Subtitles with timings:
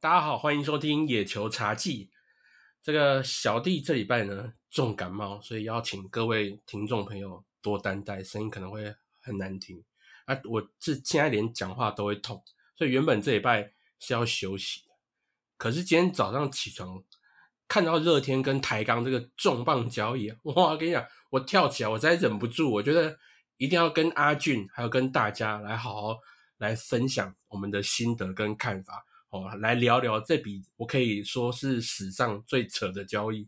[0.00, 2.08] 大家好，欢迎收听野球茶记。
[2.80, 9.82] 这个小弟这礼拜呢重感冒，所以邀请各位听众朋友多担待，声音可能会很难听。
[10.26, 12.40] 啊，我是现在连讲话都会痛，
[12.76, 14.94] 所以原本这礼拜是要休息的。
[15.56, 17.02] 可是今天早上起床，
[17.66, 20.76] 看到热天跟台钢这个重磅交易，哇！
[20.76, 23.18] 跟你讲，我跳起来，我再忍不住，我觉得
[23.56, 26.18] 一定要跟阿俊还有跟大家来好好
[26.58, 29.04] 来分享我们的心得跟看法。
[29.30, 33.46] 哦，来聊聊这笔我可以说是史上最扯的交易。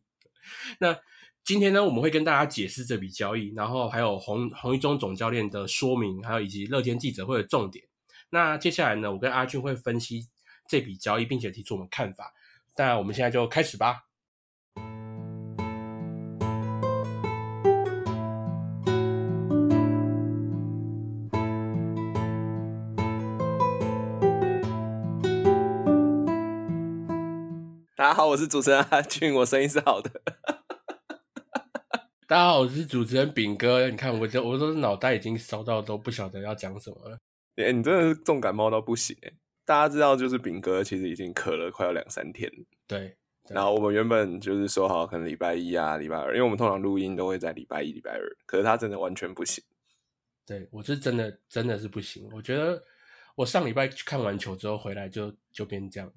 [0.78, 0.98] 那
[1.42, 7.84] 今天呢，我们会跟大家解释这笔交易，然后还有洪洪一中总教练的说明，还有以及乐天记者会的重点。
[8.28, 10.28] 那接下来呢，我跟阿俊会分析
[10.68, 12.32] 这笔交易，并且提出我们看法。
[12.76, 14.04] 那我们现在就开始吧。
[28.10, 30.10] 家好，我是主持人阿俊，我声音是好的。
[32.26, 33.88] 大家好，我是主持人炳哥。
[33.88, 37.16] 你看，我这我都是脑袋已经烧到都不晓得要讲什么了。
[37.54, 39.30] 哎，你真的是重感冒到不行哎！
[39.64, 42.50] 大家知道，就是炳哥其实已经咳了快要两三天。
[42.88, 43.16] 对。
[43.48, 48.36] 然后我们原本就是说好，可能礼拜一啊、礼拜二，因为我们通常录音都会在礼拜一、礼拜二。
[48.44, 49.62] 可是他真的完全不行。
[50.44, 52.28] 对我是真的真的是不行。
[52.32, 52.82] 我觉得
[53.36, 56.12] 我上礼拜看完球之后回来就就变这样。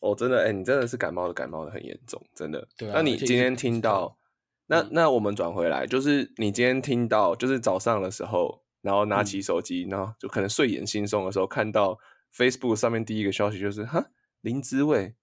[0.00, 2.66] 哦，真的，哎，你真的是感冒的，感冒的很严重，真的。
[2.76, 2.92] 对啊。
[2.96, 4.16] 那你今天听到，
[4.66, 11.98] 那那我们转回来，就是你今天听到，就是早上的时候，然后拿起手机，然后就可能睡眼惺忪的时候，看到
[12.36, 14.06] Facebook 上面第一个消息就是，哈，
[14.40, 15.14] 林之伟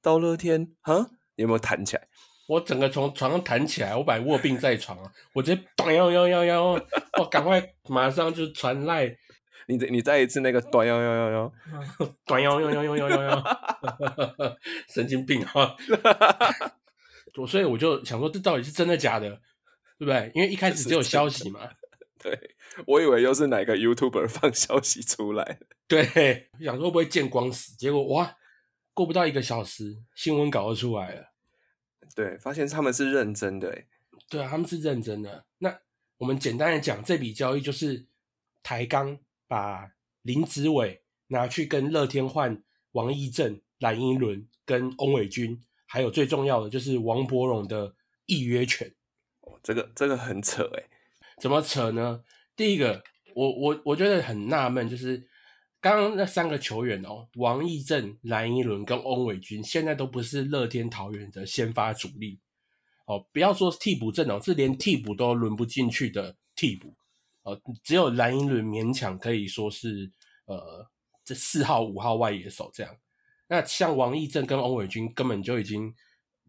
[0.00, 2.02] 到乐天，哈，你有没有弹起来？
[2.48, 6.64] 我整个从床上弹起来，我本来卧病在床啊，我直接 咚幺幺幺幺，
[7.18, 9.16] 我赶快马上就传赖。
[9.70, 11.52] 你你再一次那个短幺幺幺幺，
[12.26, 13.44] 短幺幺幺幺幺幺幺，
[14.88, 15.76] 神经病啊！
[17.38, 19.28] 我所以我就想说，这到底是真的假的，
[19.98, 20.32] 对不对？
[20.34, 21.60] 因为一开始只有消息嘛。
[22.18, 22.38] 对，
[22.86, 25.60] 我以为又是哪个 YouTuber 放消息出来。
[25.86, 27.76] 对，想说会不会见光死？
[27.76, 28.36] 结果哇，
[28.92, 31.32] 过不到一个小时，新闻稿就出来了。
[32.16, 33.84] 对，发现他们是认真的。
[34.28, 35.46] 对啊，他们是认真的。
[35.58, 35.78] 那
[36.18, 38.06] 我们简单的讲，这笔交易就是
[38.62, 39.18] 抬杠。
[39.50, 39.90] 把
[40.22, 42.62] 林子伟拿去跟乐天换
[42.92, 47.92] 王义正、蓝英伦跟翁伟军，还有最重要的就是王伯荣的
[48.26, 48.94] 预约权。
[49.40, 50.84] 哦，这个这个很扯哎，
[51.40, 52.22] 怎么扯呢？
[52.54, 53.02] 第一个，
[53.34, 55.26] 我我我觉得很纳闷，就是
[55.80, 62.38] 刚刚那三个球员哦，王义正、蓝英伦跟翁伟军，现在都不是乐天桃园的先发主力
[63.06, 66.94] 哦，不要说替补阵容，是连替补都轮不进去的替补。
[67.42, 70.10] 呃，只有蓝英伦勉强可以说是
[70.46, 70.86] 呃，
[71.24, 72.94] 这四号、五号外野手这样。
[73.48, 75.94] 那像王义正跟欧伟军根本就已经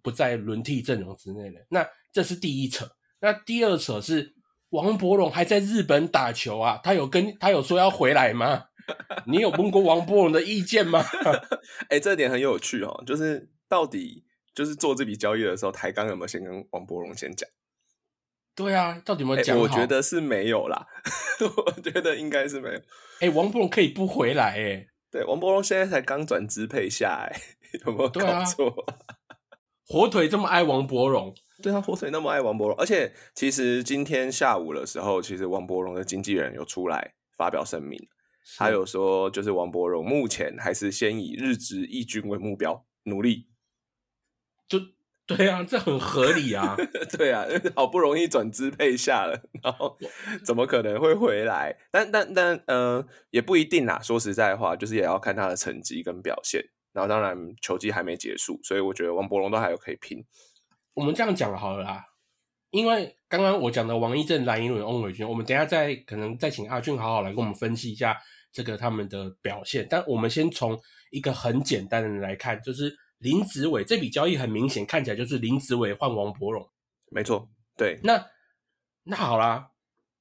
[0.01, 1.65] 不在轮替阵容之内了。
[1.69, 2.87] 那这是第一扯。
[3.19, 4.35] 那第二扯是
[4.69, 6.79] 王伯荣还在日本打球啊？
[6.83, 8.65] 他有跟他有说要回来吗？
[9.27, 11.03] 你有问过王伯荣的意见吗？
[11.89, 13.03] 哎，这点很有趣哦。
[13.05, 17.47] 就是到底就是做这笔交易的时候，台钢有没有先跟王伯荣先讲？
[18.55, 20.85] 对啊，到底有没有讲我觉得是没有啦，
[21.65, 22.81] 我觉得应该是没有。
[23.21, 24.87] 哎，王伯荣可以不回来哎。
[25.09, 27.41] 对，王伯荣现在才刚转支配下哎，
[27.85, 28.73] 有没有搞错？
[29.87, 37.99] 火腿这么爱王伯荣，对啊，火腿那么爱王伯荣，而且其实今天下午的时候，其实王伯荣的经纪人有出来发表声明，
[38.57, 43.47] 他有说就是王伯荣目前还是先以日职一军为目标努力，
[44.67, 44.79] 就。
[45.27, 46.75] 对啊，这很合理啊。
[47.17, 49.97] 对啊，好不容易转支配下了，然后
[50.43, 51.73] 怎么可能会回来？
[51.89, 53.99] 但但但呃，也不一定啦。
[54.01, 56.61] 说实在话，就是也要看他的成绩跟表现。
[56.91, 60.21] 然后当然球季还没结束，所以我觉得王伯龙都还有可以拼。
[60.95, 62.03] 我们这样讲好了啦，
[62.71, 68.17] 因为刚刚我讲的王一正、蓝英伦、翁伟军，我们等下再可能再请阿俊好好来跟我们分析一下
[68.51, 69.87] 这个他们的表现。
[69.89, 70.77] 但我们先从
[71.11, 72.93] 一个很简单的来看，就是。
[73.21, 76.67] 林子伟这笔交易很明显看起来就是林子伟换王伯荣，
[77.11, 77.47] 没错，
[77.77, 77.99] 对。
[78.03, 78.25] 那
[79.03, 79.71] 那好啦，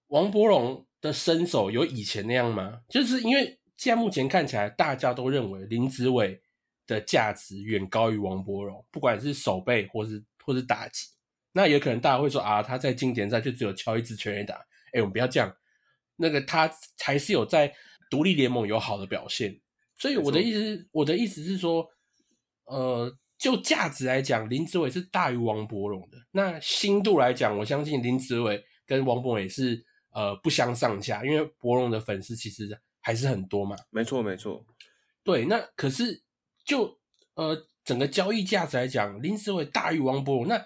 [0.09, 2.83] 王伯荣的身手有以前那样吗？
[2.91, 6.43] 就是因为现在目前看起来，大家都认为林子伟
[6.87, 11.07] 的价值远高于王伯荣，不管是守备或是或是打击。
[11.53, 14.57] 那也可能大家会说啊，他在经典赛就只有敲一支全垒打。
[14.93, 15.57] 哎，我们不要这样，
[16.17, 17.75] 那个他才是有在
[18.11, 19.59] 独立联盟有好的表现。
[19.97, 21.91] 所以我的意思，我的意思是说。
[22.71, 26.17] 呃，就价值来讲，林子伟是大于王柏荣的。
[26.31, 33.77] 那新度来讲，我相信林子伟跟王伯荣也是呃不相上下，因为柏荣的粉丝其实还是很多嘛。
[33.91, 34.65] 没错，没错。
[35.25, 36.23] 对，那可是
[36.65, 36.99] 就
[37.35, 40.65] 呃整个交易价值来讲，林子伟大于王柏荣，那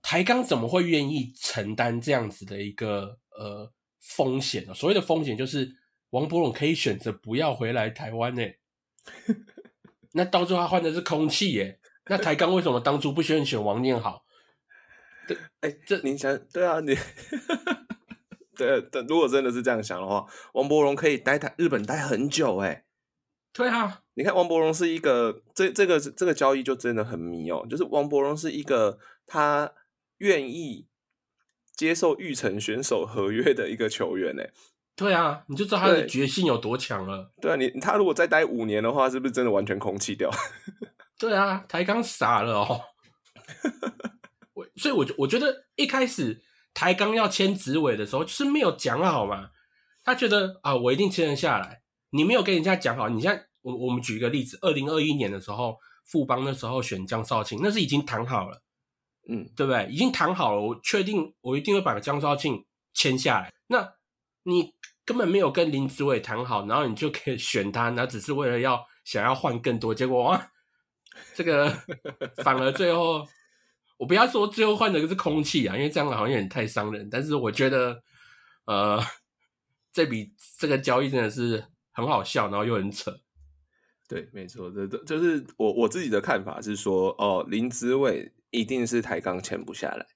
[0.00, 3.70] 台钢怎么会愿意承担这样子的一个呃
[4.00, 4.72] 风险呢？
[4.72, 5.70] 所谓的风险就是
[6.10, 8.42] 王柏荣可以选择不要回来台湾呢。
[10.12, 14.24] 那到最后他换的是空气耶，那台钢为什么当初不选选王念好？
[15.28, 16.96] 对，哎，这你想，对啊，你，
[18.56, 22.84] 对，但如果真的是这样想的话，王伯荣可以待台日本待很久，哎，
[23.52, 29.72] 对啊，你看王伯荣是一个，这这个这个交易就真的很迷哦，就是王伯荣是一个他
[30.18, 30.88] 愿意
[31.76, 34.50] 接受玉成选手合约的一个球员，哎。
[35.00, 37.32] 对啊，你就知道他的决心有多强了。
[37.40, 40.30] 对啊，你他如果再待五年的话，是不是真的完全空气掉？
[41.18, 42.82] 对啊，台钢傻了哦。
[44.52, 46.42] 我所以，我我觉得一开始
[46.74, 49.48] 台钢要签紫伟的时候，就是没有讲好嘛。
[50.04, 51.80] 他觉得啊，我一定签得下来。
[52.10, 53.08] 你没有跟人家讲好。
[53.08, 58.62] 你像我，我们举一个例子，二零二一年的时候，富邦那时候选江少庆，那是已经谈好了，
[59.30, 59.86] 嗯，对不对？
[59.90, 63.52] 已经谈好了，我确定我一定会把江少庆签下来。
[63.68, 63.94] 那
[64.44, 64.74] 你。
[65.02, 70.52] 根本没有跟林子伟谈好，然后你就可以选他，那只是为了要想要换更多，结果哇，
[71.34, 71.68] 这个
[72.44, 73.26] 反而最后
[73.96, 77.10] 我不要说最后换的是空气啊，因为这样好像有点太伤人。
[77.10, 78.00] 但是我觉得，
[78.66, 79.02] 呃，
[79.92, 83.12] 这笔这个交易真的是很好笑，然后又很扯。
[84.06, 90.06] 对，没错，这这就是我我自己的看法是说，哦，林子伟一定是抬杠签不下来。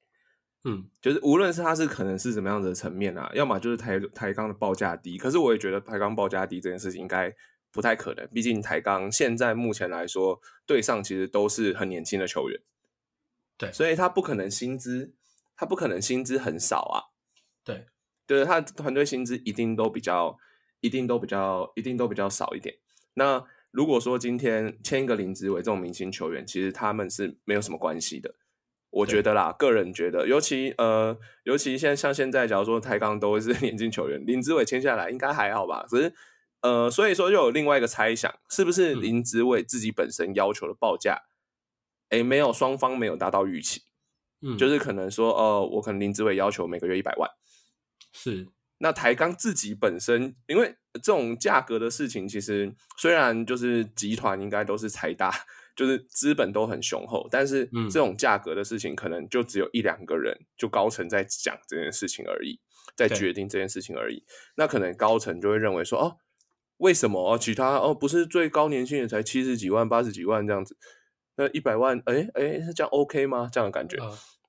[0.66, 7.31] 嗯，就是无论是他是可能是什么样的层面啊，要么就是台台钢的报价低，可是我也觉得台钢报价低这件事情应该
[7.70, 12.58] 不太可能，毕竟台钢现在目前来说对上其实都是很年轻的球员，
[13.58, 15.12] 对，所以他不可能薪资，
[15.55, 17.12] 他不可能薪资很少啊，
[17.62, 17.84] 对，
[18.26, 20.38] 就是他团队薪资一定都比较，
[20.81, 22.75] 一定都比较，一定都比较少一点。
[23.12, 28.34] 那如果说今天签一个林志伟这种明星球员，其实他们是没有什么关系的。
[28.94, 35.85] 我觉得啦，个人觉得，尤其呃，尤其现在像现在，假如说台钢都是 年轻球员，林志伟签下来应该还好吧？
[35.88, 36.14] 可是
[36.61, 41.23] 呃，所以说又有另外一个猜想，是不是林志伟自己本身要求的报价，
[42.11, 43.82] 哎，没有双方没有达到预期，
[44.43, 47.29] 嗯，就是可能说，呃，我可能林志伟要求每个月一百万，
[48.12, 48.46] 是，
[48.79, 55.35] 那台钢自己本身，因为这种价格的事情，其实虽然就是集团应该都是财大。
[55.75, 62.61] 就是资本都很雄厚，但是这种价格的事情，可能就只有一两个人，就高层在讲这件事情而已，
[62.94, 64.25] 在决定这件事情而已。
[64.55, 66.17] 那可能高层就会认为说，哦，
[66.76, 67.37] 为什么哦？
[67.37, 70.76] 其他哦，不是最高年薪也才七十几万、八十几万这样子，
[71.35, 73.50] 那一百万，哎哎，是这样 OK 吗？
[73.53, 73.99] 这样的感觉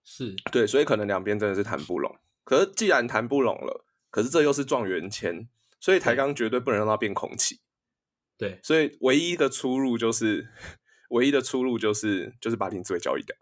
[0.04, 2.16] 是对，所以可能两边真的是谈不拢。
[2.44, 5.48] 可是既然谈不拢了，可是这又是状元签，
[5.80, 7.62] 所以台钢绝对不能让它变空气。
[8.38, 10.50] 对，所以唯一的出入就是。
[11.10, 13.36] 唯一的出路就是就是把林志伟交易掉，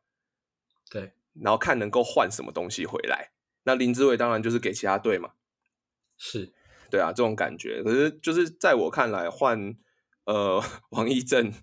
[0.89, 3.31] 对，然后看能够换什么东西回来。
[3.63, 5.31] 那林志伟当然就是给其他队嘛，
[6.17, 6.51] 是
[6.89, 7.81] 对啊，这种感觉。
[7.81, 9.73] 可是就是在我看来，换
[10.25, 10.61] 呃
[10.91, 11.53] 王义正，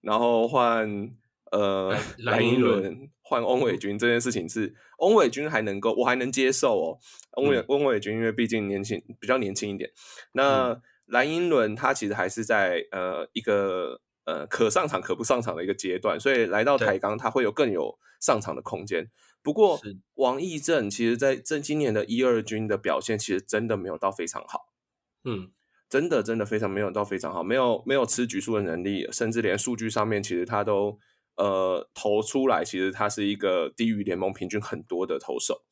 [0.00, 1.16] 然后换
[1.52, 6.98] 呃蓝英伦，换翁伟军这件事情是翁伟军还能够，我还能接受哦。
[7.36, 9.90] 翁伟翁伟军因为毕竟年轻，比较年轻一点。
[10.32, 14.00] 那蓝英伦他其实还是在呃一个。
[14.28, 19.10] 呃，可上场可不上场的一个阶段，所以来到台钢，他会有更有上场的空间。
[19.40, 19.80] 不过，
[20.16, 24.74] 王义正其实在这今年的一二军的表现，其实真的没有到非常好。
[25.24, 25.50] 嗯，
[25.88, 30.98] 真的真的非常没有到非常好，没有没有吃局数的能力，甚至连数据上面，其实他都
[31.36, 35.64] 呃投出来，其实他是一个低于联盟平均很多的投手。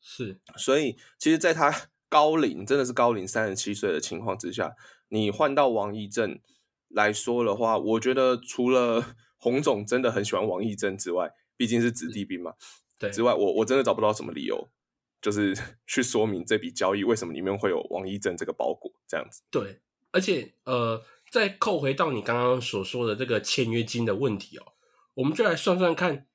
[0.00, 1.72] 是，所以其实，在他
[2.08, 4.74] 高龄真的是高龄三十七岁的情况之下，
[5.10, 6.40] 你换到王义正。
[6.94, 9.04] 来说的话，我觉得除了
[9.36, 12.54] 洪总真的很喜欢王义正之外，毕竟是子弟兵嘛，
[12.98, 14.68] 对，之外，我我真的找不到什么理由，
[15.20, 15.54] 就是
[15.86, 19.42] 去说明这笔交易为什么里面会有王义正这个包裹这样子。
[19.50, 19.80] 对，
[20.12, 24.64] 而且呃，再扣回到你刚刚所说的这个签约金的问题哦，
[25.14, 26.26] 我们就来算算看，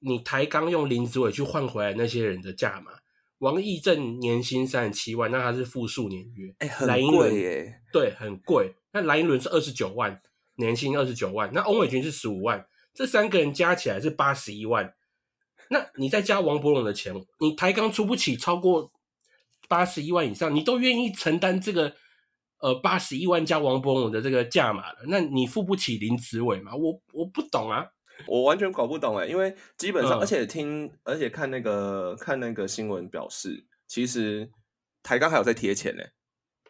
[0.00, 2.92] 你台钢用林子伟去换回来那些人的价码。
[3.38, 8.76] 王义正年薪三十七万，那他是复数年约，哎，很贵耶，对，很贵。
[8.92, 10.20] 那蓝银伦是二十九万，
[10.56, 11.50] 年薪二十九万。
[11.52, 14.94] 那翁伟军是十五万，这三个人加起来是八十一万。
[15.68, 18.92] 那你再加王博龙的钱，你台钢出不起超过
[19.68, 21.94] 八十一万以上，你都愿意承担这个
[22.58, 24.98] 呃八十一万加王博龙的这个价码了？
[25.06, 26.74] 那你付不起林子伟吗？
[26.74, 27.86] 我我不懂啊，
[28.26, 34.50] 我完全搞不懂哎，因为基本上，而且听，而且看那个看那个新闻表示，其实
[35.02, 36.02] 台钢还有在贴钱呢。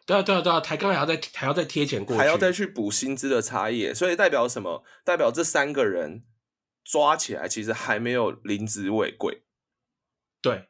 [0.05, 4.83] 对啊，对啊，对啊，台钢还要再还要再贴钱过去，还要再去补薪资的差异，所以代表什么？
[5.05, 6.25] 代表这三个人
[6.83, 9.43] 抓起来，其实还没有林子伟贵。
[10.41, 10.67] 对，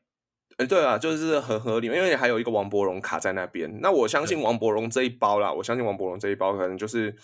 [0.57, 3.79] 哎，对啊，就是很合理，因为还有一个王伯荣卡在那边。
[3.81, 7.15] 那我相信王伯荣这一包啦，我相信王伯荣这一包可能就是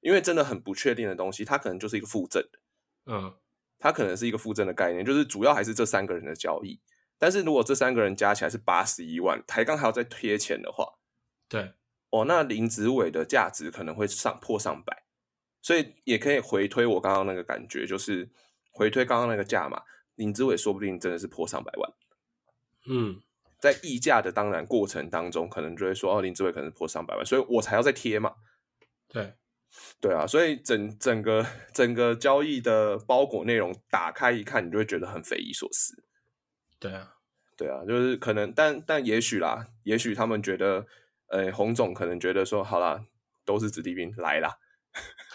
[0.00, 2.42] 因为真的很不确定的东西，它可能就是一个附赠，
[3.06, 3.32] 嗯，
[3.78, 6.78] 它可能是一个附赠的概念，就是主要还是这三个人的交易。
[7.18, 10.84] 但是如果这三个人加起来是八十一万，台钢还要再贴钱的话，
[11.54, 11.72] 对，
[12.10, 15.04] 哦，那林子伟的价值可能会上破上百，
[15.62, 18.28] 所以也可以回推我刚刚那个感觉，就是
[18.72, 19.82] 回推刚刚那个价嘛，
[20.16, 21.92] 林子伟说不定真的是破上百万。
[22.88, 23.22] 嗯，
[23.60, 28.34] 在议价的当然过程当中，可能就会说哦，林子伟可能破上百万，所以我才要再贴嘛。
[29.06, 29.34] 对，
[30.00, 36.02] 对啊，所以整整个整个交易的包裹内容打开一看，你就会觉得很匪夷所思。
[36.80, 37.14] 对啊，
[37.56, 40.86] 对啊，就是可能，但但也许啦，也许他们觉得，
[41.34, 43.04] 呃，洪总可能觉得说，好啦，
[43.44, 44.56] 都是子弟兵来啦。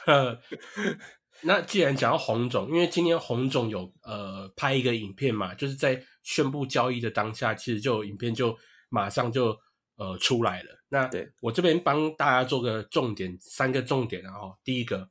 [1.43, 9.57] 那既然讲到洪总，因为今天洪总有呃拍一个影片嘛，就是在宣布交易的当下，其实就影片就马上就
[9.97, 10.69] 呃出来了。
[10.87, 14.31] 那对我这边帮大家做个重点，三个重点啊。
[14.35, 15.09] 哦，第一个，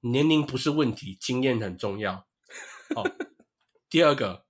[0.00, 2.26] 年龄不是问题，经验很重要。
[2.94, 3.10] 哦，
[3.88, 4.44] 第二个，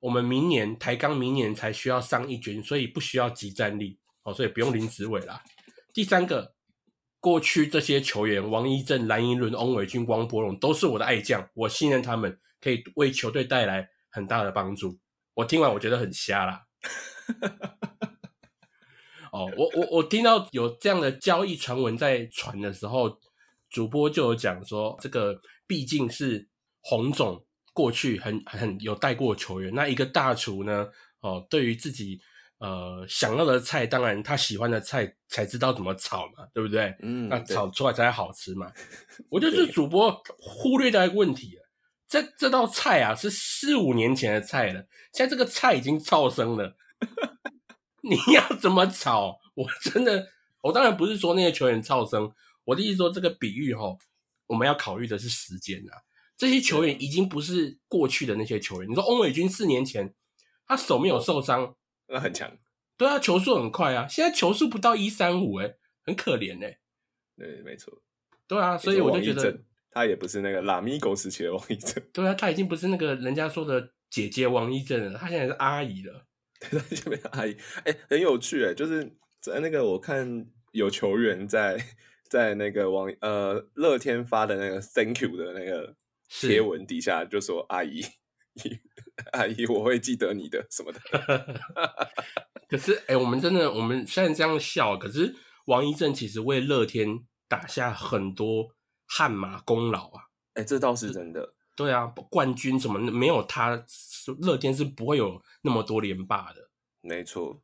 [0.00, 5.42] 我们明年台钢明年才需要上一军，所以不需要集战力哦，所以不用林子伟啦。
[5.92, 6.52] 第三个。
[7.20, 15.00] 过去这些球员，王一正、蓝银伦、翁伟军、王伯龙都是我的爱将，我信任他们可以为球队带来很大的帮助。
[15.32, 16.62] 我听完我觉得很瞎啦。
[19.32, 23.18] 哦，我我我听到有这样的交易传闻在传的时候，
[23.70, 26.46] 主播就有讲说，这个毕竟是
[26.82, 30.86] 洪总过去很很有带过球员，那一个大厨呢，
[31.20, 32.20] 哦，对于自己。
[32.58, 36.94] 呃，想要的菜，当然他喜欢的菜才知道怎么炒嘛，对不对？
[37.02, 38.72] 嗯，那炒出来才好吃嘛。
[39.28, 41.62] 我觉得这主播忽略掉一个问题了，
[42.08, 44.80] 这这道菜啊是四五年前的菜了，
[45.12, 46.74] 现在这个菜已经超生了，
[48.02, 49.36] 你要怎么炒？
[49.54, 50.26] 我真的，
[50.62, 52.32] 我当然不是说那些球员超生，
[52.64, 53.94] 我的意思说这个比喻哈，
[54.46, 56.00] 我们要考虑的是时间啊。
[56.38, 58.90] 这些球员已经不是过去的那些球员。
[58.90, 60.14] 你说翁伟军四年前
[60.66, 61.74] 他手没有受伤。
[62.08, 62.50] 那很强，
[62.96, 66.78] 对啊，球速很快啊，现在球速不到一三五，哎，很可怜哎。
[67.36, 68.02] 对，没错，
[68.46, 69.58] 对啊，所以我就觉得
[69.90, 76.26] 他也不是那个拉米狗时期的王一正，对啊，他已经不是那个人家说的姐姐王一正了，他现在是阿姨了。
[76.70, 81.82] 对，他现在是阿姨，哎，很有趣哎，就是在那个我看有球员在
[82.28, 85.96] 在那个王呃乐天发的那个 Thank you 的那个
[86.28, 88.02] 贴文底下就说阿姨。
[89.32, 91.00] 阿姨，我会记得你的什么的。
[92.68, 95.34] 可是，哎，我们真的，我们虽然这样笑，可是
[95.66, 98.74] 王一正其实为乐天打下很多
[99.06, 100.24] 汗马功劳啊。
[100.54, 101.54] 哎，这倒是真的。
[101.76, 103.84] 对啊，冠军什么没有他，
[104.40, 106.70] 乐天是不会有那么多连霸的。
[107.00, 107.62] 没错。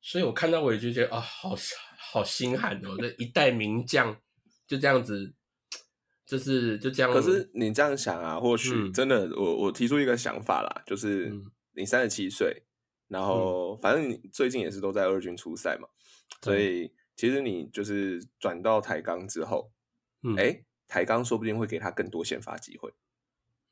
[0.00, 1.54] 所以我看到我也就觉得啊，好
[1.98, 4.16] 好心寒哦，这一代名将
[4.66, 5.34] 就这样子。
[6.28, 7.10] 就是就这样。
[7.10, 11.32] 可是你这样想啊，或许真的，我我提出一个想法啦，就是
[11.72, 12.64] 你三十七岁，
[13.08, 15.88] 然后反正你最近也是都在二军出赛嘛，
[16.42, 19.72] 所以其实你就是转到台钢之后，
[20.36, 22.92] 哎，台钢说不定会给他更多先发机会。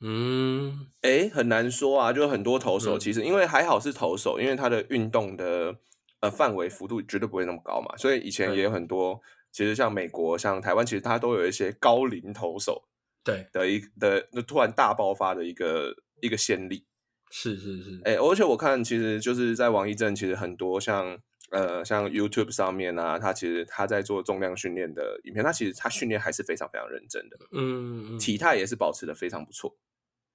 [0.00, 5.76] 嗯，哎，很难说啊，就很多投手其实因为还好是投手，因为他的运动的
[6.20, 9.20] 呃范围幅度绝对不会那么高嘛，所以以前也有很多。
[9.56, 12.84] 其实像美国、像台湾，其实它都有一些高龄投手，
[13.24, 16.84] 对的一的那突然大爆发的一个一个先例。
[17.30, 21.18] 是是是，哎，而且我看其实就是在王一正，其实很多像
[21.52, 29.74] 呃像 YouTube 上面啊，他其实他在做重量训练的影片，他其实他训练还是非常非常认真的，嗯，体态也是保持的非常不错，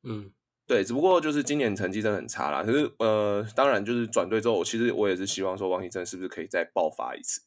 [0.01, 0.31] 嗯，
[0.65, 2.63] 对，只不过就是今年成绩真的很差啦。
[2.63, 7.41] 可是呃，当然就是转队之后，其实我也是希望说王一正是不是可以再爆发一次。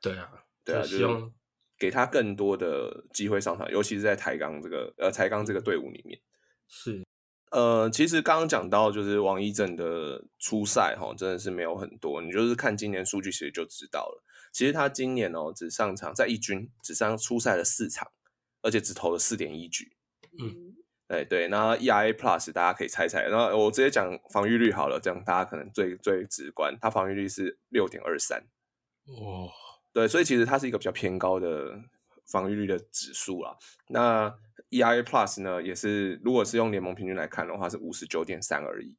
[0.00, 0.43] 对啊。
[0.64, 1.06] 对啊，就是
[1.78, 6.20] 给他更多的机会上场，尤其是在台钢这个呃台钢这个队伍里面。
[6.68, 7.04] 是，
[7.50, 14.22] 呃，其实刚刚讲到就是王一正的初赛哈，真的是没有很多，你就是看今年数据其实就知道了。
[14.52, 18.10] 其实他今年哦只上场在一军只上初赛了四场，
[18.62, 19.96] 而且只投了四点一局。
[20.40, 20.76] 嗯，
[21.08, 28.46] 对对，那 ERA Plus 大家可以猜猜，然后我直接讲防御率好了，这样大家可能最最直观，他防御率是六点二三。
[29.06, 29.50] 哦。
[29.94, 31.80] 对，所以其实它是一个比较偏高的
[32.26, 33.56] 防御率的指数啦。
[33.88, 34.34] 那
[34.70, 38.96] EIA Plus 呢，也是如果是用联盟平均来看的话，是五十九点三而已。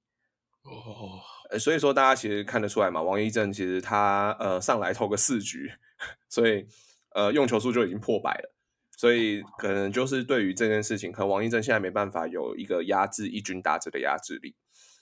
[0.64, 1.20] 哦，
[1.52, 5.70] 呃，所以说大家其实看得出来嘛，王一正其实他呃上来投个四局，
[6.30, 6.66] 所以
[7.14, 8.56] 呃用球数就已经破百了，
[8.96, 14.56] 所以可能就是对于这件事情，可能王一正现在没办法有一个压制一军打者的压制力。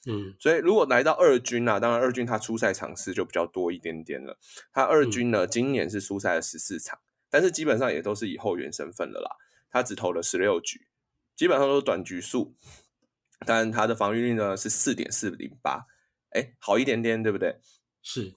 [0.05, 4.37] 嗯所以如果来到二军啊，当然二军他出赛场次就比较多一点点了。
[4.73, 9.37] 他二军呢，今年是出赛了十四场，但是基本上也都是以后援身份了啦。
[9.69, 10.87] 他只投了十六局，
[11.35, 12.55] 基本上都是短局数。
[13.45, 15.85] 但他的防御率呢是四点四零八，
[16.29, 17.59] 哎，好一点点，对不对？
[18.01, 18.35] 是，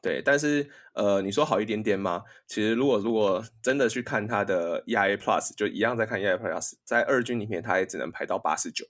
[0.00, 2.22] 对，但是呃，你说好一点点吗？
[2.46, 8.86] 其实如果如果真的去看他的 ERA Plus，就一样在看 ERA Plus，在二军里面他也只能排到八十九。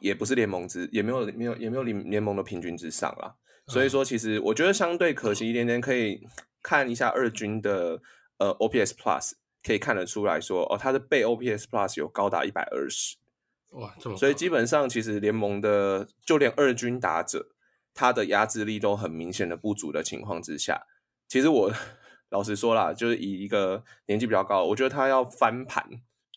[0.00, 3.34] 哦，也不是联盟之，也没有没有也没有联联盟的平均之上啦。
[3.66, 6.26] 所以说，其实我觉得相对可惜一点点，可以
[6.62, 8.00] 看一下二军的
[8.38, 13.16] 呃 OPS Plus，可以看得出来说，哦，他的被 OPS Plus 有高达一百二十，
[13.68, 17.50] 哇，这么，所以基本上其实联盟的就连二军打者，
[17.94, 20.86] 他的压制力都很明显的不足的情况之下，
[21.28, 21.72] 其实我
[22.30, 25.84] 老实说啦，就是以一个年纪比较高，我觉得他要翻盘，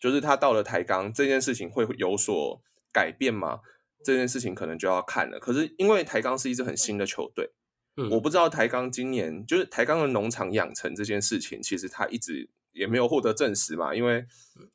[0.00, 2.62] 就是他到了台钢这件事情会有所
[2.94, 3.60] 改变吗？
[4.04, 5.40] 这件事情可能就要看了。
[5.40, 7.50] 可是因为台钢是一支很新的球队，
[7.96, 14.26] 嗯我不知道台钢今年就是台钢的农场养成这件事情，其实他一直也没有获得证实嘛，因为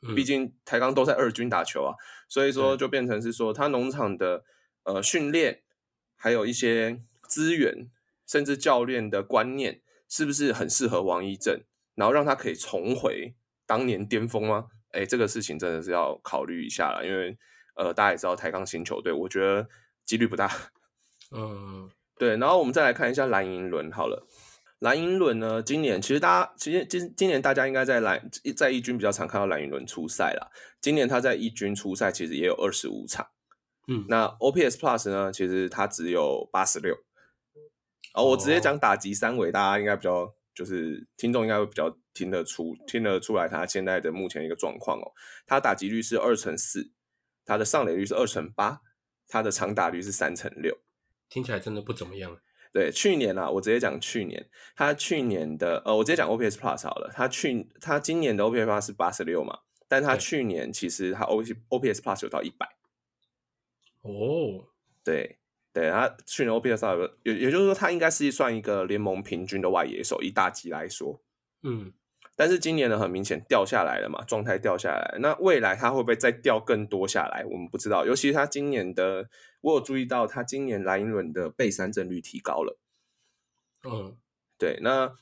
[0.02, 1.96] 嗯毕竟台钢都在二军打球啊，
[2.28, 4.44] 所以说就变成是说他农场的
[4.84, 5.62] 呃训练，
[6.18, 7.90] 还有一些资源，
[8.26, 11.62] 甚至教练的观念，是不是很适合王一正，
[11.96, 13.36] 然后让他可以重回
[13.68, 14.70] 当年巅峰吗？
[14.92, 17.38] 哎，这个事情真的是要考虑一下了，因为
[17.80, 19.68] 呃大家也知道台钢新球队，我觉得
[20.06, 20.52] 几率不大。
[21.32, 24.28] 嗯对，然后我们再来看一下蓝银轮好了。
[24.80, 30.50] 蓝银轮呢，今年其实大家其实今今年大家应该在蓝在一军比较常看到蓝银轮出赛啦。
[30.82, 33.28] 今年他在一军出赛其实也有二十五场，
[33.88, 36.96] 嗯，那 OPS Plus 呢，其实它只有八十六。
[38.14, 45.12] 哦，我直接讲打击三围，大家应该比较就是听众应该会比较听得出听得出来他现在的目前一个状况哦。
[45.46, 46.90] 他打击率是二乘四，
[47.50, 48.80] 他的上垒率是二乘八，
[49.28, 50.78] 他的长打率是三乘六。
[51.28, 52.40] 听起来真的不怎么样。
[52.72, 62.68] 对，去年啊，我直接讲去年，他去年的呃，我直接讲 OPS Plus 好了，他去他今年的 OPS Plus 是八十六嘛，但他去年其实他 O OPS Plus 有到一百，
[64.02, 64.68] 哦，
[65.04, 65.40] 对
[65.74, 71.24] 对，他去年 OPS Plus 有，也也就是说他应该是算一个联盟平均的外野手，以大击来说，
[71.64, 71.92] 嗯，
[72.39, 77.43] 但是今年呢，很明显掉下来了嘛，状态掉下来，那未来它会不会再掉更多下来？
[77.43, 79.28] 我们不知道，尤其是他今年的，
[79.60, 82.80] 我有注意到它今年莱茵轮的被三振率提高了。
[83.84, 84.15] 嗯，
[84.58, 85.13] 对，那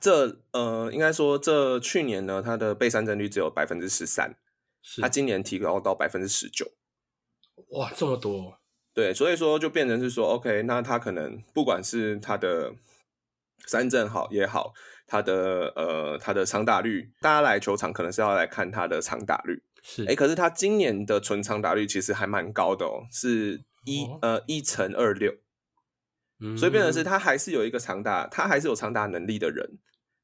[0.00, 4.34] 这呃，应该说这去年呢，它的被三振率只有百分之十三，
[5.00, 6.72] 它，今年提高到百分之十九。
[7.68, 8.58] 哇，这么多，
[8.92, 12.74] 对，所以说就变成是说，OK，那他可能不管是他的
[13.64, 14.74] 三振好也好，
[15.12, 19.62] 他的呃他的长打率，大家来球场可能是要来看他的长打率。
[19.82, 25.34] 是，哎，可是他今年的纯长打率其实还蛮高的哦，是一、哦呃一乘二六。
[26.40, 29.78] 嗯所以变成是他还是有一个长打，他还是有长打能力的人，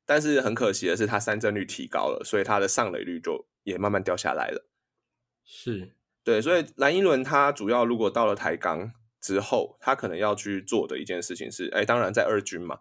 [0.06, 4.66] 但是很可惜的是，他三振率提高了，所以他的上垒率就也慢慢掉下来了。
[5.44, 5.92] 是，
[6.24, 12.78] 对，所以蓝一伦他主要如果到了台钢之后，他可能要去做的一件事情是，哎，当然在二军嘛，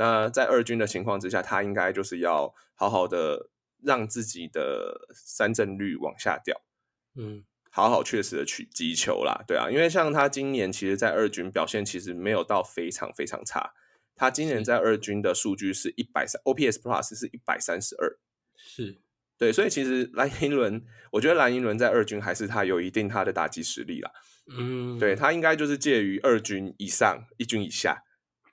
[0.00, 3.50] 那在二军的情况之下，他应该就是要好好的
[3.84, 6.58] 让自己的三振率往下掉。
[7.16, 13.74] 嗯，好好确实的去击球啦，对啊，因为像他今年其实，在二军表现其实没有到非常非常差，
[14.16, 18.16] 他今年在二军的数据是一百三，OPS Plus 是一百三十二，
[18.56, 19.02] 是，
[19.36, 20.82] 对，所以其实蓝银轮，
[21.12, 24.10] 我觉得蓝银轮在二军还是他有一定他的打击实力啦，
[24.56, 28.02] 嗯，对，他应该就是介于二军以上，一军以下，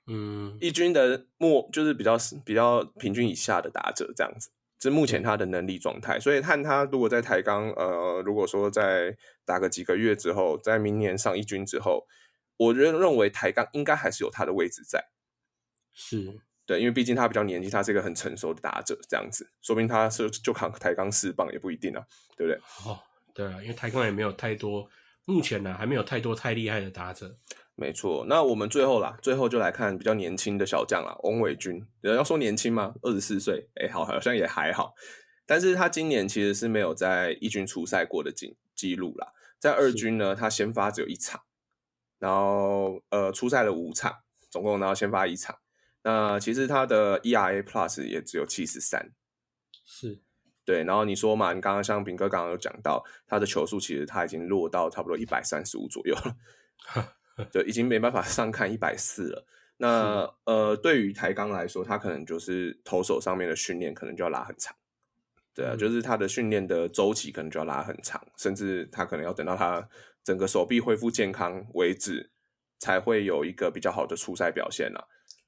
[0.08, 4.50] 嗯，一军的末就是比较比较平均以下的打者这样子。
[4.80, 12.06] 这目前他的能力状态，所以看他如果在台钢，呃，如果说在打个几个月之后，在明年上一军之后，
[12.56, 15.04] 我认认为台钢应该还是有他的位置在，
[15.92, 22.04] 是，对，因为毕竟他比较年轻，他是一个很成熟的打者，这样子，说不定他是就扛台钢四棒也不一定啊，
[22.36, 22.60] 对不对？
[22.86, 23.00] 哦，
[23.34, 24.88] 对啊，因为台钢也没有太多，
[25.24, 27.36] 目前呢还没有太多太厉害的打者，
[27.80, 31.80] 没错，那我们最后啦，最后就来看比较年轻的小将啦，翁伟军。
[32.00, 32.92] 人要说年轻吗？
[33.02, 34.94] 二十四岁，哎，好，好像也还好。
[35.46, 41.40] 但是他今年其实是没有在一军出赛过的记记录啦，在二军呢，他先发只有一场，
[42.18, 44.12] 然后呃出赛了五场，
[44.50, 45.56] 总共然后先发一场。
[46.02, 49.12] 那其实他的 ERA Plus 也只有七十三，
[49.84, 50.20] 是，
[50.64, 56.36] 对，然后你说嘛，你刚刚像炳哥刚刚有讲到，他的球速其实他已经落到差不多一百三十五左右了，
[57.52, 59.46] 就已经没办法上看一百四了。
[59.76, 64.74] 那呃，对于台钢来说，他可能就是投手上面的训练可能就要拉很长，
[65.54, 69.88] 对啊，就是他的训练的周期可能就要拉很长，甚至他可能要等到他
[70.24, 72.30] 整个手臂恢复健康为止，
[72.80, 75.04] 才会有一个比较好的出赛表现啊。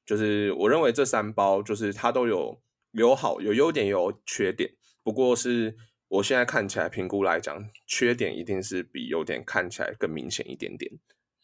[0.07, 4.70] 就是我认为这三包就是他都有有好有优点有缺点。
[5.03, 5.76] 不过是
[6.07, 10.92] 我现在看起来评估来讲，缺点一定是比优点看起来更明显一点点。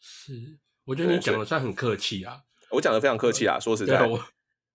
[0.09, 2.43] 是，我觉得你讲的算很客气啊。
[2.71, 4.23] 我讲的非常客气啊，说实在，我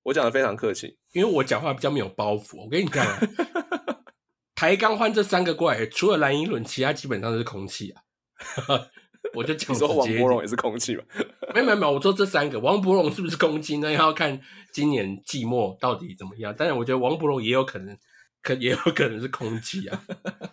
[0.02, 2.62] 我讲的非常客气，因为我讲话比较没有包袱。
[2.62, 3.06] 我跟你讲，
[4.54, 8.02] 台钢换这三个过来，除了蓝银轮，其他基本上都是空气啊。
[9.34, 11.02] 我就讲说王博荣也是空气嘛？
[11.54, 13.90] 没有没有没有，我说这三个王博荣是不是空气呢？
[13.90, 14.38] 要看
[14.72, 16.54] 今年季末到底怎么样。
[16.54, 17.96] 但是我觉得王博荣也有可能。
[18.44, 20.04] 可也有可能是空气啊，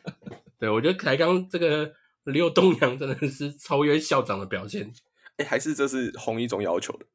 [0.60, 1.92] 对我觉得台钢这个
[2.26, 4.92] 刘 东阳真的是超越校长的表现，
[5.38, 7.06] 哎，还是这是红一中要求的，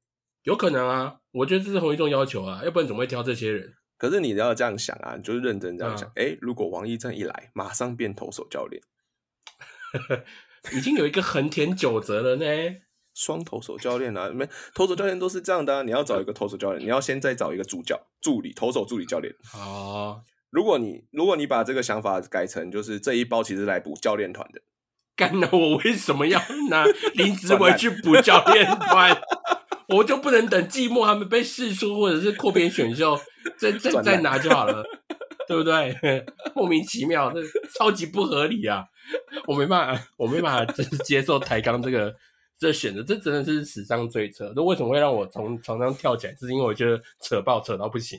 [0.43, 3.75] 有可能啊，我觉得这是红一中要求啊，要不然怎么会挑这些人？
[3.97, 8.83] 可是你要这样想啊，就是认真这样想，哎，如果王一正一来，马上变投手教练，
[10.77, 12.45] 已经有一个横田九泽了呢，
[13.15, 20.23] 双投手教练啊，没投手教练都是这样的，你要找一个投手教练，你要先再找一个助教助理投手助理教练，哦。
[20.51, 24.63] 如果你如果你把这个想法改成就是这一包其实来补教练团的，
[25.17, 29.17] 干了我为什么要拿林子伟去补教练班？
[29.89, 33.21] 我就不能等季末他们被试出或者是扩编选秀
[33.59, 34.83] 再 再再拿就好了，
[35.47, 35.95] 对不对？
[36.57, 37.41] 莫名其妙，这
[37.79, 38.85] 超级不合理啊！
[39.47, 42.15] 我没办法，我没办法，真是接受抬杠这个
[42.59, 44.51] 这选择，这真的是史上最扯。
[44.57, 46.35] 那为什么会让我从床上跳起来？
[46.41, 48.19] 是因为我觉得扯爆扯到不行。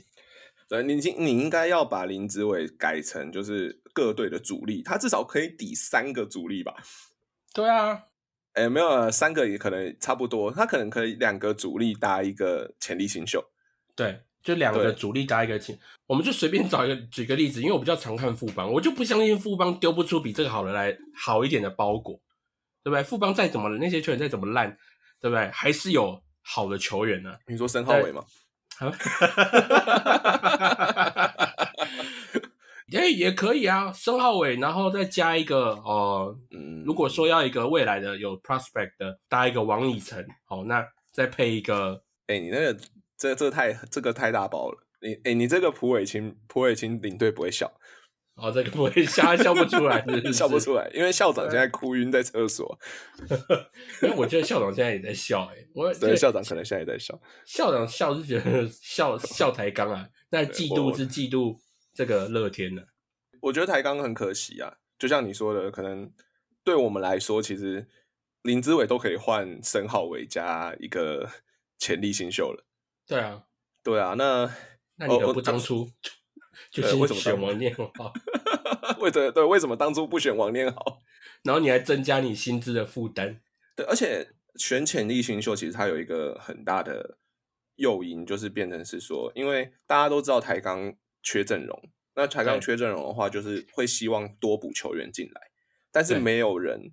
[0.68, 6.74] 对，你应你应该要把林子伟改成就是各队的主力，他至少可以抵三个主力吧？
[7.54, 8.02] 对啊，
[8.54, 13.42] 哎，没有三个也可能差不多，他可能可以两个主力搭一个潜力新秀，
[13.94, 22.20] 对，就两个主力搭一个潜，我们就随便找一个举个例子，因为我比较常看富邦，我就不相信富邦丢不出比这个好的来好一点的包裹，
[22.82, 23.04] 对不对？
[23.04, 24.76] 富邦再怎么那些球员再怎么烂，
[25.20, 25.48] 对不对？
[25.50, 27.36] 还是有好的球员呢？
[27.46, 28.24] 你说申浩伟吗？
[28.78, 28.92] 哈，
[32.88, 42.76] 也也可以啊，申浩伟，然后再加一个哦，嗯，如果说要一个未来的有 prospect 的，搭一个王以诚，好，那再配一个，哎，你那个
[43.16, 47.72] 这这太这个太大包了，你哎，你这个蒲伟清蒲伟清领队不会笑。
[48.36, 52.78] 哦，这个不会笑，笑不出来， 笑不出来，因为校长现在哭晕在厕所。
[54.02, 57.18] 因为我觉得校长现在也在笑，哎，我 对校长可能现在也在笑。
[57.46, 61.56] 校长笑是觉得笑笑台钢啊，但嫉妒是嫉妒
[61.94, 62.86] 这个乐天的。
[63.40, 66.12] 我觉得台钢很可惜啊，就像你说的，可能
[66.62, 67.88] 对我们来说，其实
[68.42, 71.30] 林志伟都可以换申浩伟加一个
[71.78, 72.66] 潜力新秀了。
[73.06, 73.44] 对啊，
[73.82, 74.52] 对啊，那
[74.96, 75.90] 那你不当初？
[76.70, 78.12] 就是 为什么选王念豪？
[79.00, 81.02] 为什对为什么当初不选王念豪？
[81.42, 83.40] 然后你还增加你薪资的负担？
[83.76, 87.18] 对，而且选潜力新秀其实它有一个很大的
[87.76, 95.40] 诱因，就是变成是说，因为大家都知道台钢缺阵容，那台钢缺阵容的话，就是会希望多补球员进来，
[95.92, 96.92] 但是没有人，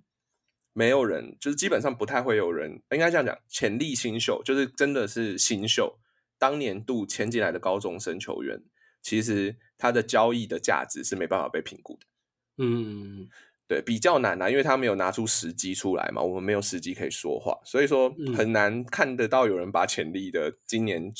[0.72, 5.98] 没有人，就是基本上不太会有人，应该这样讲，潜力新秀就是真的是新秀，
[6.38, 8.62] 当年度签进来的高中生球员。
[9.04, 12.06] 其实它的交易的价值是没办法被评估的，
[12.58, 13.28] 嗯，
[13.68, 21.12] 对，比较难啊，因为他没有拿出时机出来嘛，我们没有时机可以说话，所以说很难看得到有人把潜力的今年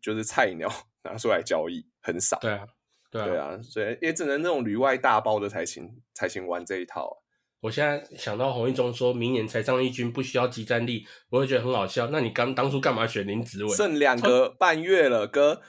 [0.00, 0.68] 就是菜鸟
[1.04, 2.66] 拿出来交易，很少，对啊，
[3.10, 7.19] 对啊，所以也只能那种旅外大包的才行才行玩这一套。
[7.60, 12.08] 我现在想到洪一中说明年才上一军不需要集战力，我会觉得很好笑。
[12.08, 13.70] 那你刚当初干嘛选林子伟？
[13.74, 15.60] 剩两个半月了，哥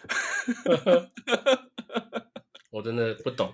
[2.71, 3.53] 我真的不懂。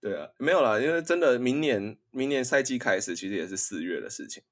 [0.00, 4.44] 对啊，没有啦，因为真的明年明年赛季开始其实也是四月的事情。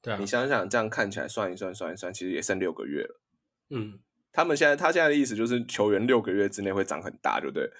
[0.00, 3.20] 对啊，你想想，这样看起来算一算算一算，其实也剩六个月了。
[3.68, 3.98] 嗯，
[4.32, 7.70] 他们现在他现在的意思就是球员六个月之内会长很大，对不对？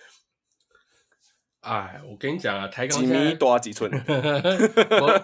[1.66, 3.90] 哎，我跟你讲啊，台钢几米多几寸？
[5.02, 5.22] 我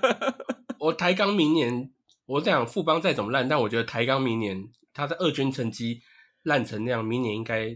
[0.78, 1.88] 我台钢明年，
[2.26, 6.02] 我讲富邦再怎么烂，但我觉得台钢明年他的二军成绩
[6.42, 7.68] 烂成那样，明年应该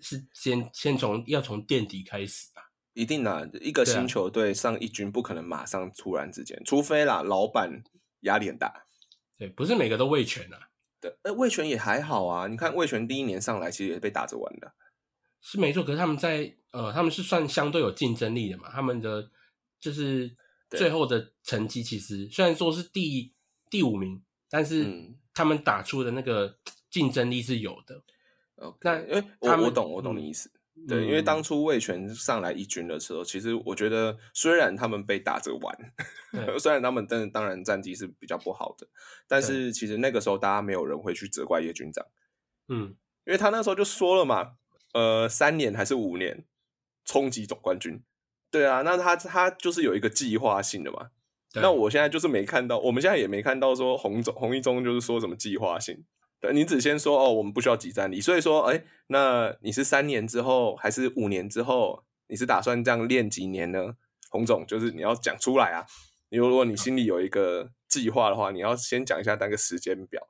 [0.00, 2.62] 是先先从要从垫底开始吧。
[2.94, 7.84] 一定的，一个新球队上一军不可能马上突然之间，除非啦，老板
[8.22, 8.86] 压力很大。
[9.38, 10.58] 对，不是每个都魏权啊。
[11.00, 12.48] 对，呃，魏权也还好啊。
[12.48, 14.74] 你看魏权第一年上来，其实也被打着玩的。
[15.40, 19.30] 是没错，可是他们在呃，他们是算相对有竞争力的嘛，他们的
[19.80, 20.30] 就是
[20.70, 23.32] 最后的成绩其实虽然说是第
[23.70, 24.86] 第五名，但是
[25.32, 26.58] 他们打出的那个
[26.90, 28.02] 竞争力是有的。
[28.80, 30.50] 那因为我我懂我懂你意思，
[30.88, 35.94] 对，因为当初魏权上来一军的时候，其实我觉得虽然他们被打着玩，
[36.58, 38.86] 虽然他们但当然战绩是比较不好的，
[39.28, 42.04] 但是其实那个时候大家没有人会去责怪叶军长，
[42.66, 44.54] 嗯，因为他那时候就说了嘛，
[44.92, 46.44] 呃，三年还是五年
[47.04, 48.02] 冲击总冠军，
[48.50, 51.10] 对啊，那他他就是有一个计划性的嘛，
[51.54, 56.04] 那我现在就是没看到，我们现在也没看到说洪总洪一中就是说什么计划性。
[56.40, 62.04] 对，你只先说哦，我们不需要挤战力，所以说，哎，那你是三年之后还是五年之后？
[62.30, 63.96] 你是打算这样练几年呢？
[64.30, 65.86] 洪总，就是你要讲出来啊！
[66.28, 70.22] 你如果你心里有一个计划的话，你要先讲一下那个时间表，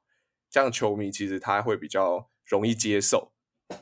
[0.48, 3.32] 这样球迷其实他会比较容易接受。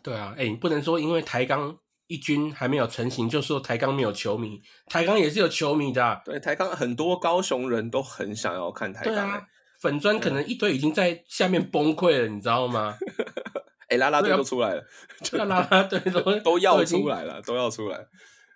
[0.02, 6.22] 对啊，哎，你不能说因为台钢一军还没有成型，就说台钢没有球迷，台钢也是有球迷的。
[6.24, 9.46] 对，台钢很多高雄人都很想要看台钢。
[9.80, 12.96] 粉砖可能一堆已经在下面崩溃了，你知道吗？
[13.88, 14.84] 哎，拉拉队都出来了，
[15.44, 18.06] 拉拉队都 都要出来了，都要出来。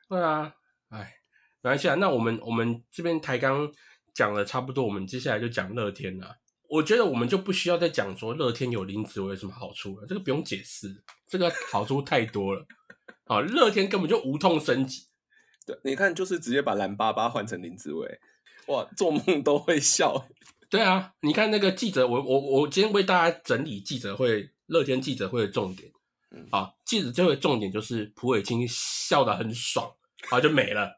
[0.09, 0.53] 对啊，
[0.89, 1.15] 哎，
[1.61, 1.95] 没关系啊。
[1.97, 3.71] 那我们我们这边台刚
[4.15, 6.35] 讲了差不多，我们接下来就讲乐天了。
[6.71, 12.65] 我觉得我们就不需要再讲说乐天有林子伟有什么好处了，这个不用解释，这个好处太多了。
[13.25, 15.07] 啊，乐天根本就无痛升级。
[15.67, 18.21] 对，你看，就是直接把蓝巴巴换成林子伟，
[18.69, 20.29] 哇，做梦都会笑。
[20.69, 25.91] 对啊，你看那个记者，我我我今天为大家整理记者会，乐天记者会的重点。
[26.51, 29.93] 啊，记者会重点就是蒲伟清笑得很爽，
[30.31, 30.97] 啊就没了。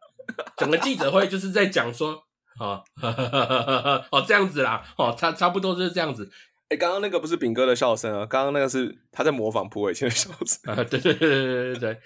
[0.59, 2.23] 整个记者会就是在讲说，
[2.59, 2.83] 啊，
[4.11, 6.31] 哦这样子啦，哦差差不多就是这样子。
[6.69, 10.77] 哎，刚刚那个不是炳哥的笑声啊，刚刚那个是他在模仿蒲伟清的笑声 啊。
[10.85, 12.01] 对对对对对对，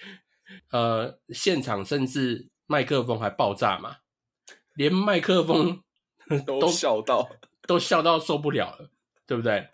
[0.71, 3.97] 呃，现场甚至麦克风还爆炸嘛，
[4.75, 5.83] 连麦克风
[6.47, 7.29] 都笑到。
[7.67, 8.91] 都笑到受不了了，
[9.27, 9.69] 对不对？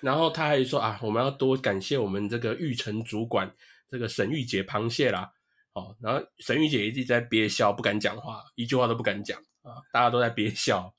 [0.00, 3.54] 然后他还说啊，我们要多感谢我们这个玉成主管，
[3.88, 5.30] 这个沈玉姐螃蟹啦，
[5.72, 10.94] 哦，然后沈玉姐一直在憋笑，不敢讲话，一句话都不敢讲啊，大家都在憋笑。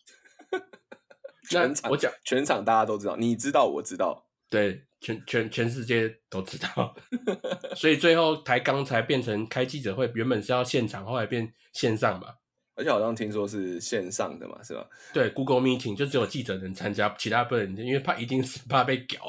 [1.50, 6.94] 全场我讲，全场大家都知道，你知道，我知道，对，全全全世界都知道，
[7.76, 12.28] 所以最后台刚才变成开记者会，原本是要现场，后来变线上嘛。
[12.76, 14.86] 而且好像听说是线上的嘛，是吧？
[15.12, 19.20] 对，Google Meeting 就只有记者能参加，其他不能，因为怕一定是怕被屌，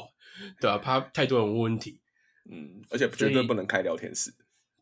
[0.61, 0.77] 对吧？
[0.77, 1.99] 怕太多人问问题，
[2.51, 4.31] 嗯，而且绝对不能开聊天室，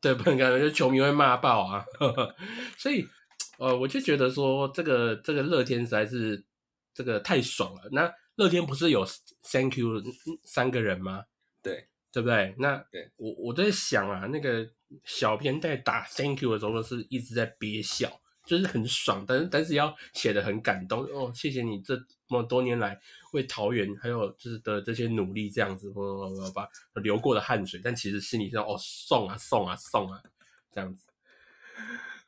[0.02, 1.86] 对，不能开，就球迷会骂爆啊。
[2.78, 3.08] 所以，
[3.58, 6.44] 呃，我就觉得说，这个这个乐天实在是
[6.94, 7.82] 这个太爽了。
[7.92, 9.06] 那乐天不是有
[9.44, 10.04] Thank you
[10.44, 11.26] 三个人吗？
[11.62, 12.56] 对，对不对？
[12.58, 12.84] 那
[13.16, 14.70] 我我在想啊，那个
[15.04, 18.22] 小编在打 Thank you 的时候是一直在憋笑。
[18.48, 22.98] 就是很爽，但是但是要写的很感动哦，谢谢你这么多年来
[23.34, 26.66] 为桃园还有就是的这些努力，这样子，我把
[27.02, 30.24] 流过的汗水，但其实心里上哦送啊送啊送啊
[30.72, 31.08] 这样子，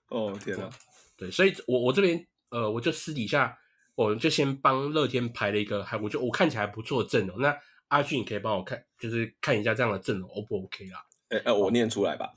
[0.09, 0.69] 哦天哪，
[1.19, 3.55] 对，所以我我这边呃我就私底下
[3.95, 7.55] 我就先帮乐天排了一个还我就我看起来不错的阵容，那
[7.89, 11.05] 阿俊你可以帮我看就是看一下这样的阵容 O 不 OK 啦？
[11.29, 12.33] 哎哎，我念出来吧。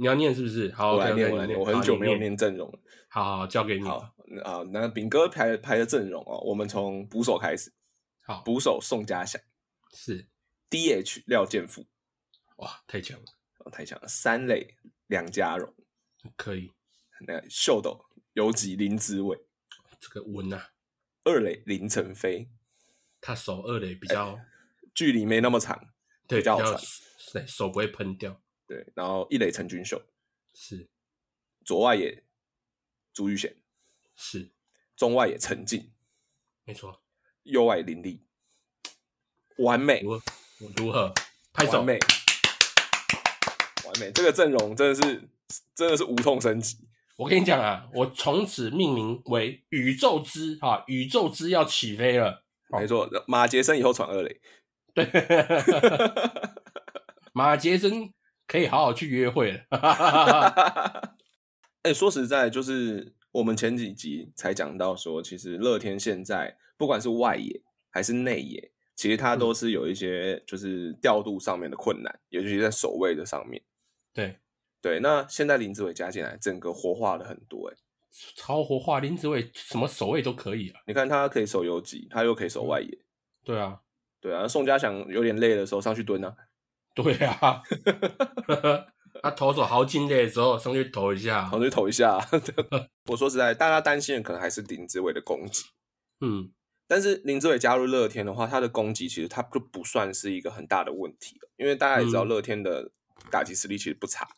[0.00, 0.70] 你要念是不是？
[0.72, 1.58] 好，我来念，我来念。
[1.58, 2.78] 我很久没有念阵容了。
[3.08, 3.84] 好，好，交给你。
[3.84, 3.96] 好
[4.44, 7.72] 啊，那炳哥排排的阵容哦，我们从捕手开始。
[8.20, 9.40] 好，捕手宋家祥
[9.92, 10.28] 是
[10.70, 11.86] DH 廖建富，
[12.58, 14.06] 哇，太强了，太强了。
[14.06, 14.76] 三垒
[15.06, 15.74] 梁家荣
[16.36, 16.70] 可以。
[17.26, 17.98] 那秀斗
[18.38, 19.36] 游击林子伟，
[19.98, 20.68] 这个稳呐。
[21.24, 22.48] 二垒林晨飞，
[23.20, 24.38] 他守二垒比较
[24.94, 25.92] 距离没那么长，
[26.28, 26.56] 对，比较
[27.32, 28.40] 对，手不会喷掉。
[28.64, 30.00] 对，然后一垒陈俊秀
[30.54, 30.88] 是，
[31.64, 32.22] 左外野
[33.12, 33.56] 朱玉贤
[34.14, 34.52] 是，
[34.94, 35.92] 中外野陈进，
[36.64, 37.02] 没错，
[37.42, 38.24] 右外林立，
[39.56, 40.00] 完美，
[40.76, 41.12] 如何？
[41.52, 41.98] 拍手，完美，
[43.84, 45.28] 完美，这个阵容真的是
[45.74, 46.86] 真的是无痛升级。
[47.18, 52.44] 我跟你讲啊，我从此命名为宇宙之哈，宇宙之要起飞了。
[52.70, 54.40] 没错，马杰森以后传二垒，
[54.94, 55.06] 对，
[57.34, 58.14] 马杰森。
[58.50, 59.60] 可以好好去约会了。
[61.84, 73.62] 哎，说实在，就是我们前几集才讲到说，其实乐天现在不管是外野还是内野，其实它都是有一些就是调度上面的困难，尤其是在守卫的上面。
[74.14, 74.38] 对
[74.80, 77.76] 对，那现在林子伟加进来，整个活化了很多，哎，
[78.36, 79.00] 超活化。
[79.00, 82.98] 林子伟什么守卫都可以啊，你看他可以守游击，他又可以守外野。
[83.44, 83.80] 对啊，
[84.20, 86.34] 对啊，宋家祥有点累的时候上去蹲啊。
[86.94, 87.62] 对啊，
[89.22, 92.18] 他投手好进垒的时候上去投一下，上去投一下。
[93.06, 95.64] 我说实在，大家担心的可能还是林志伟的攻击。
[96.20, 96.50] 嗯，
[96.86, 102.90] 但是林志伟加入乐天的话，他的攻击其实他就不算是一个很大的问题了，因为大家也知道乐天的
[103.30, 104.28] 打击实力其实不差，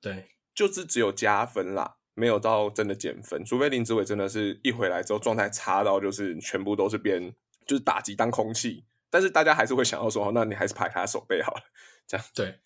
[0.00, 3.44] 对，就是只有加分啦，没有到真的减分。
[3.44, 7.34] 除非林志伟真的是一回来之后状态差到就是全部都是变
[7.66, 11.62] 就是打击当空气，但是大家还是会想要说，那你还是排他手背好了，
[12.06, 12.60] 这样对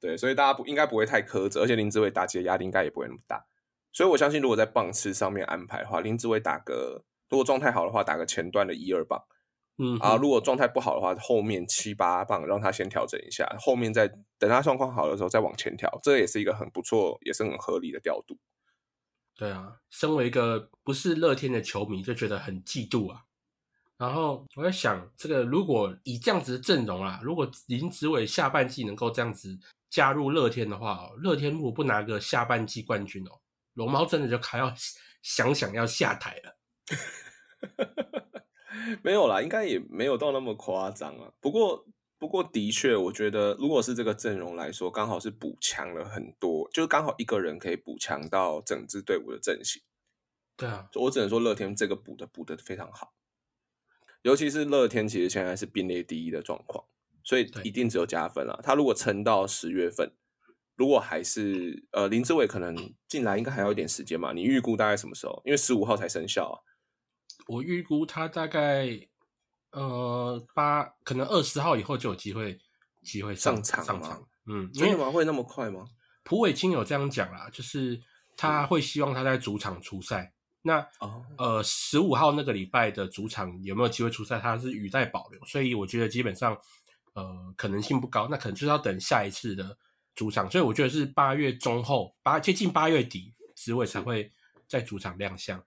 [0.00, 3.46] 对，所以大家不应该不会太苛责，而且林志伟打击的压力应该也不会那么大，
[3.92, 7.04] 所以我相信如果在棒次上面安排的话，林志伟打个。
[7.28, 9.22] 如果状态好的话，打个前段的一二棒，
[9.82, 14.06] 嗯啊，如果状态不好的话，后面七八棒让他先调整一下，后面再
[14.38, 18.36] 等他状况好的时候再往前调，这也是一个很不错，也是很合理的调度。
[19.34, 23.22] 对啊，身为一个不是乐天的球迷，就觉得很嫉妒啊。
[23.96, 33.40] 然后我在想，这个如果以这样子的阵容啊，如果林子伟下半季能够这样子加入乐天的话，乐天如果不拿个下半季冠军哦，
[33.74, 34.70] 龙猫真的就还要
[35.22, 36.56] 想想要下台了。
[39.02, 41.32] 没有啦，应该也没有到那么夸张啊。
[41.40, 41.86] 不过，
[42.18, 49.82] 不过的确，我觉得如果是这个阵容来说，刚好是补强了很多，就是刚好一个人可以补强到整支队伍的阵型。
[50.56, 53.12] 对啊，我只能说乐天这个补的补的非常好，
[54.22, 56.84] 尤其是乐天其实现在是并列第一的状况，
[57.24, 58.60] 所以一定只有加分了。
[58.62, 60.12] 他如果撑到十月份，
[60.76, 64.32] 如果还是呃林志伟可能进来，应该还要一点时间嘛？
[64.34, 65.40] 你预估大概什么时候？
[65.46, 66.56] 因为十五号才生效啊。
[67.50, 68.88] 我预估他大概
[69.72, 72.56] 呃八，可能二十号以后就有机会
[73.02, 74.24] 机会上场上场。
[74.46, 75.10] 嗯，真的吗？
[75.10, 75.84] 会那么快吗？
[76.22, 78.00] 蒲伟清有这样讲啦，就是
[78.36, 80.32] 他会希望他在主场出赛。
[80.62, 80.86] 那
[81.38, 84.38] 呃十五号那个礼拜的主场有没有机会出赛？
[84.38, 86.56] 他是语带保留，所以我觉得基本上
[87.14, 88.28] 呃可能性不高。
[88.30, 89.76] 那可能就是要等下一次的
[90.14, 94.30] 主场，所以我觉得是八月中后八接近八月底，职位才会
[94.68, 95.60] 在主场亮相。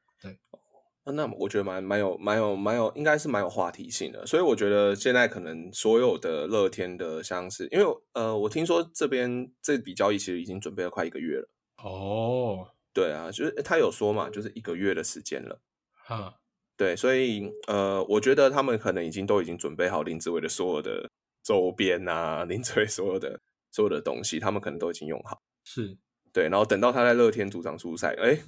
[1.12, 4.26] 那我觉得蛮蛮有蛮有蛮有，应该是蛮有话题性的。
[4.26, 11.50] 所以我觉得现在可能所有的乐天的，像是因为呃，我听说这边这笔交易其实已经准备了快一个月了。
[11.84, 15.60] 哦，对啊，就是他有说嘛，就是一个月的时间了。
[16.06, 16.36] 哈，
[16.78, 21.10] 对，所以呃，我觉得他们可能已经都已经准备好林志伟的所有的
[21.44, 25.42] 周边啊，林志伟所有的所有的东西，他们可能都已经用好。
[25.66, 25.98] 是
[26.32, 28.40] 对，然后等到他在乐天主场出赛，哎，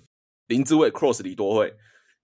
[0.48, 1.76] 林志伟 cross 李多惠。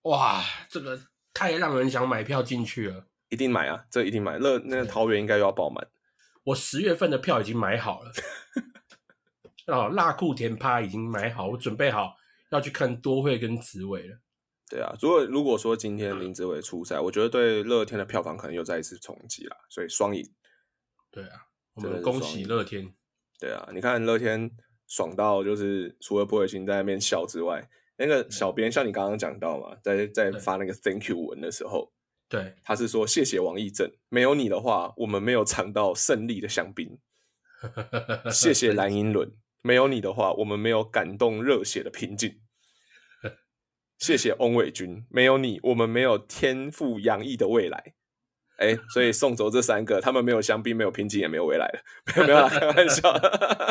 [0.03, 0.99] 哇，这个
[1.31, 3.85] 太让人想买票进去了，一定买啊！
[3.91, 4.39] 这一定买。
[4.39, 5.87] 乐那个桃园应该又要爆满。
[6.45, 8.11] 我十月份的票已经买好了，
[9.67, 12.15] 哦，辣酷甜趴已经买好，我准备好
[12.49, 14.17] 要去看多惠跟紫伟了。
[14.67, 20.27] 对啊，如果如果说今天林子伟出赛，我觉得对乐天的票房可能又再一次冲击了，所以双赢。
[21.11, 22.91] 对啊，我们恭喜乐天。
[23.37, 24.49] 对啊，你看乐天
[24.87, 27.69] 爽到就是除了波尔星在那边笑之外。
[28.01, 31.93] 那个小编像你刚刚讲到嘛，在在发那个 Thank you 文的时候，
[32.27, 36.97] 对，他是说谢谢王义正，没有你的话，我们没有尝到胜利的香槟。
[38.31, 42.41] 谢谢蓝英伦，没有你的话，我们没有感动热血的平静。
[43.99, 47.93] 谢谢翁伟军，没有你，我们没有天赋洋溢的未来。
[48.57, 51.81] 哎，所以送走这三个，他们没有香槟，没有瓶颈，也没有未来了。
[52.17, 53.13] 没有没有，开玩笑。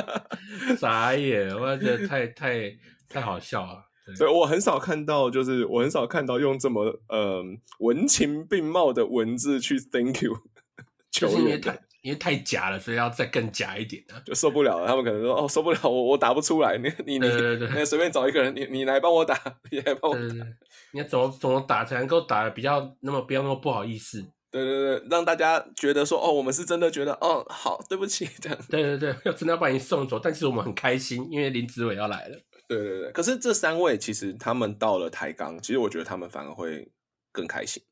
[0.79, 3.90] 傻眼，我觉得太太太好笑了。
[4.17, 7.43] 所以我很少看到，就是我很少看到用这么呃
[7.79, 10.37] 文情并茂的文字去 Thank you，
[11.11, 14.87] 就是因为太因为太假了，所以要再更假一点就受不了了。
[14.87, 17.29] 他们可能说哦受不了，我我打不出来，你你你
[17.77, 19.39] 你 随便找一个人，你你来帮我打，
[19.71, 20.47] 你来帮我打，
[20.93, 24.25] 你要怎么怎么打才能够打的比较那么不要那么不好意思？
[24.51, 28.59] 对对对，让大家觉得说哦，我们是真的觉得哦好，对不起这样。
[28.69, 32.37] 对对对，要真的要把你送走，但其实我们很开心，因为林子伟要来了。
[32.77, 36.89] 对对对，可是这三位其实他们到了台钢，其实我觉得他们反而会
[37.33, 37.83] 更开心。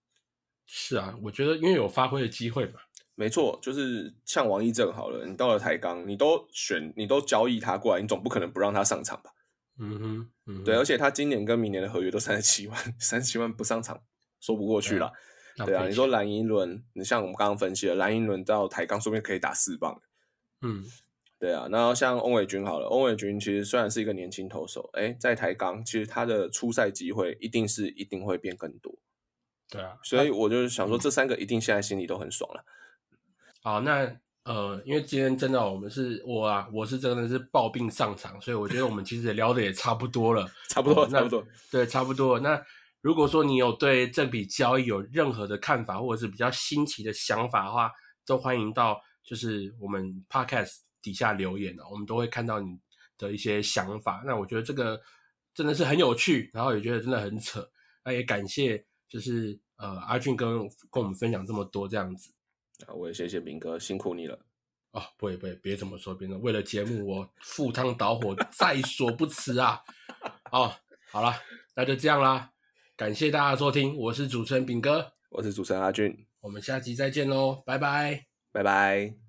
[0.66, 2.80] 是啊，我觉得因为有发挥的机会嘛。
[3.16, 9.32] 没错，就是像王一正好了，你到了台钢，你都选，你都交易他过来，你总不可能不让他上场吧？
[9.80, 14.00] 嗯哼，对，而且他今年跟明年的合约都三十七万， 三十七万不上场
[14.40, 15.12] 说不过去了。
[15.66, 20.00] 对啊，你说蓝银轮，你像我们刚刚分析了，蓝银轮到台钢说不定可以打四棒。
[20.60, 20.84] 嗯。
[21.38, 28.92] 对啊，那像翁伟军好了，翁伟军其实虽然是一个年轻投手，哎，在台钢其实他的出赛机会一定是一定会变更多。
[29.70, 32.64] 对啊，所以我就是想说，这三个一定现在心里都很爽了。
[33.62, 42.40] 好，那呃，因为今天真的我们是我啊，我是真的是抱病上场，所以我觉得我们其实聊的也差不多了， 差不多，差不多，对，差不多。
[42.40, 42.60] 那
[43.00, 47.92] 如果说你有对这笔交易有任何的看法，或者是比较新奇的想法的话，
[48.26, 50.87] 都欢迎到就是我们 Podcast。
[51.08, 52.78] 底下留言哦，我们都会看到你
[53.16, 54.22] 的一些想法。
[54.26, 55.00] 那我觉得这个
[55.54, 57.66] 真的是很有趣，然后也觉得真的很扯。
[58.04, 60.58] 那也感谢就是呃阿俊跟
[60.90, 62.30] 跟我们分享这么多这样子。
[62.86, 64.38] 啊，我也谢谢明哥，辛苦你了。
[64.90, 69.80] 哦，不会不会，别这么说，别人为了节目我赴汤蹈火在所不辞啊。
[70.52, 70.74] 哦，
[71.10, 71.34] 好了，
[71.74, 72.52] 那就这样啦，
[72.96, 79.27] 感谢大家收听，我是主持人炳哥，我是主持人阿俊，我们下期再见喽，拜拜，拜拜。